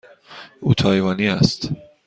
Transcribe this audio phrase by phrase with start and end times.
[0.61, 1.69] او تایوانی است.